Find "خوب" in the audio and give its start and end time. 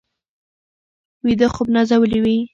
1.53-1.67